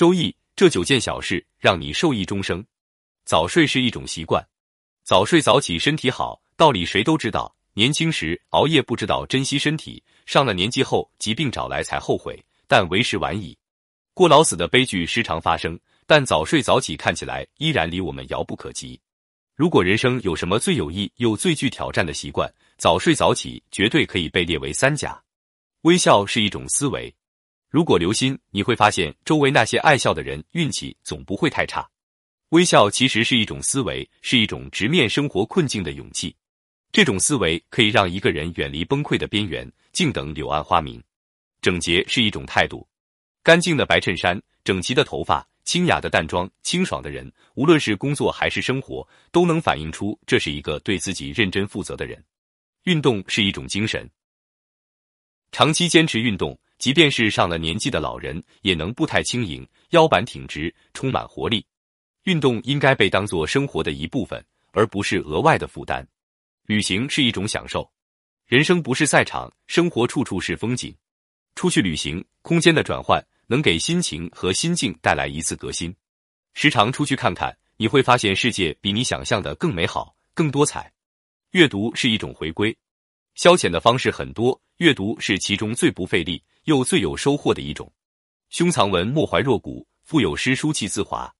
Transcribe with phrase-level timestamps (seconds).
[0.00, 2.64] 周易这九件小事让你受益终生。
[3.26, 4.42] 早睡是一种习惯，
[5.04, 7.54] 早睡早起身体好，道理谁都知道。
[7.74, 13.54] 年轻时熬夜不知道珍惜身体，上了年纪后疾病找来才后悔，但为时晚矣。
[14.14, 18.98] 过劳死的悲剧时常发生，但早睡早起看起来依然离我们遥不可及。
[19.54, 25.22] 如果人生有什么最有益又最具挑战的习惯，早睡早起绝对可以被列为三甲。
[25.82, 27.14] 微笑是一种思维，
[27.70, 31.88] 如果留心，你会发现周围那些爱笑的人运气总不会太差。
[32.48, 36.34] 微笑其实是一种思维，是一种直面生活困境的勇气。
[36.90, 41.00] 这种思维可以让一个人远离崩溃的边缘，静等柳暗花明。
[41.62, 42.84] 整洁是一种态度，
[43.44, 52.20] 干净的白衬衫，整齐的头发，清雅的淡妆，清爽的人，无论是工作还是生活，都能反映出这是一个对自己认真负责的人。
[52.84, 54.10] 运动是一种精神，
[55.52, 61.64] 长期坚持运动，即便是上了年纪的老人，也能步态轻盈，腰板挺直，充满活力。
[62.22, 66.06] 运动应该被当做生活的一部分，而不是额外的负担。
[66.64, 67.88] 旅行是一种享受，
[68.46, 70.96] 人生不是赛场，生活处处是风景。
[71.54, 75.94] 出去旅行，空间的转换能给心情和心境带来一次革新。
[76.54, 80.90] 时常出去看看，你会发现世界比你想象的更美好、更多彩。
[81.50, 82.74] 阅读是一种回归，
[83.34, 87.92] 消遣的方式很多，阅读是其中最不费力又最有收获的一种。
[88.48, 91.30] 胸藏文，莫怀若谷；腹有诗，书气自华。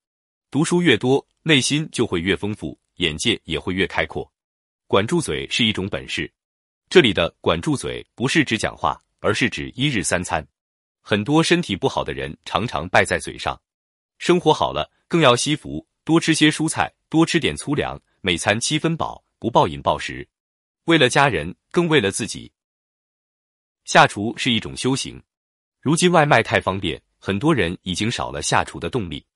[0.50, 4.30] 读书越多，内心就会越丰富，眼界也会越开阔。
[4.86, 6.30] 管住嘴是一种本事，
[6.90, 10.46] 这里的管住嘴不是指讲话，而是指一日三餐。
[11.00, 13.58] 很多身体不好的人常常败在嘴上，
[14.18, 20.28] 生活好了更要惜福，多吃些蔬菜，多吃点粗粮，每餐七分饱，不暴饮暴食。
[20.84, 22.52] 为了家人，更为了自己。
[23.90, 25.20] 下厨是一种修行，
[25.80, 29.26] 如今外卖太方便，很多人已经少了下厨的动力。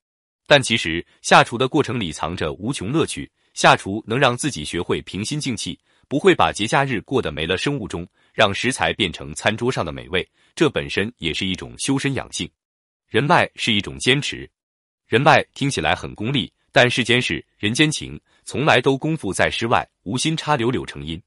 [0.46, 3.28] 但其实下厨的过程里藏着无穷乐趣。
[3.54, 10.24] 下厨能让自己学会平心静气，不会把节假日过得没了生物钟，让食材变成餐桌上的美味，
[10.54, 12.48] 这本身也是一种修身养性。
[13.08, 14.48] 人脉是一种坚持，
[15.08, 21.20] 人脉听起来很功利，但世间事、人间情，从来都功夫在诗外，无心插柳柳成荫。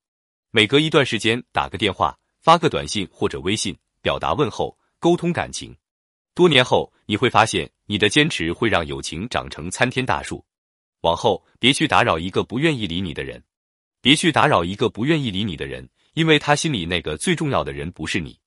[0.49, 5.75] 每隔一段时间打个电话、发个短信或者微信，表达问候，沟通感情。
[6.33, 10.45] 多年后你会发现，你的坚持会让友情长成参天大树。
[11.01, 13.43] 往后别去打扰一个不愿意理你的人，
[13.99, 18.39] 别去打扰一个不愿意理你的人，因为他心里那个最重要的人不是你。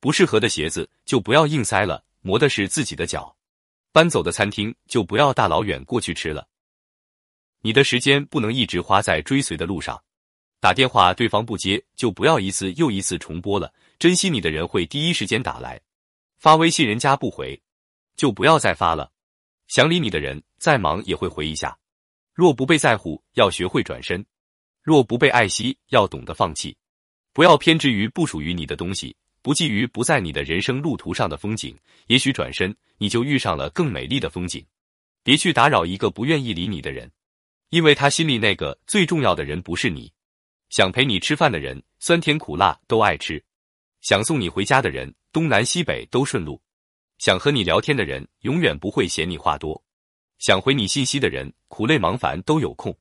[0.00, 3.36] 不适合的鞋子就不要硬塞了，磨的是自己的脚。
[3.92, 6.48] 搬走的餐厅就不要大老远过去吃了。
[7.60, 10.02] 你的时间不能一直花在追随的路上。
[10.62, 13.74] 打电话对方不接，就不要一次又一次重拨了。
[13.98, 15.80] 珍惜你的人会第一时间打来。
[16.38, 17.60] 发微信人家不回，
[18.14, 19.10] 就不要再发了。
[19.66, 21.76] 想理你的人再忙也会回一下。
[22.32, 24.22] 若不被在乎，要学会转身；
[24.82, 26.76] 若不被爱惜，要懂得放弃。
[27.32, 31.76] 不要偏执于不属于你的东西，不觊觎不在你的人生路途上的风景。
[32.06, 34.64] 也许转身，你就遇上了更美丽的风景。
[35.24, 37.10] 别去打扰一个不愿意理你的人，
[37.70, 40.12] 因为他心里那个最重要的人不是你。
[40.72, 43.38] 想陪你吃饭的人，酸甜苦辣都爱吃；
[44.00, 46.58] 想送你回家的人，东南西北都顺路；
[47.18, 49.84] 想和你聊天的人，永远不会嫌你话多。
[50.38, 52.96] 想回你信息的人，苦累忙烦都有空。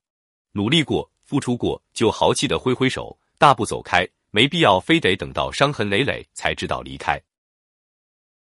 [0.51, 7.17] 努力过，付出过，就豪气的挥挥手，大步走开，没必要非得等到伤痕累累才知道离开。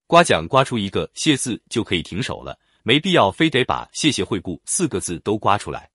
[0.06, 5.90] 刮奖刮出一个谢字就可以停手了，没必要非得把谢谢惠顾四个字都刮出来。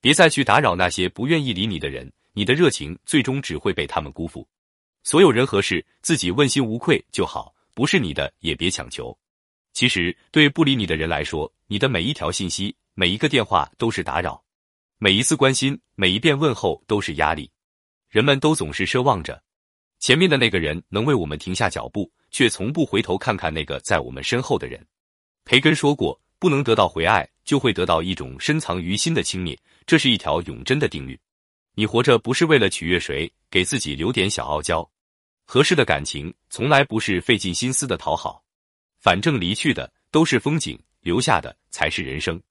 [0.00, 4.48] 别再去打扰那些不愿意理你的人，你的热情最终只会被他们辜负。
[5.02, 9.18] 所有人和事，自己问心无愧就好，不是你的也别强求。
[9.72, 14.40] 其实，对不理你的人来说，你的每一条信息、每一个电话都是打扰，
[14.98, 17.50] 每一次关心、每一遍问候都是压力。
[18.08, 19.42] 人们都总是奢望着
[19.98, 24.86] 前面的那个人能为我们停下脚步，却从不回头看看那个在我们身后的人。
[25.44, 31.18] 培根说过：“不能得到回爱，就会得到一种深藏于心的轻蔑。”这是一条永贞的定律。
[31.78, 34.90] 你活着不是为了取悦谁，给自己留点小傲娇。
[35.44, 38.42] 合适的感情从来不是费尽心思的讨好。
[38.98, 42.42] 反正离去的都是风景，留下的才是人生。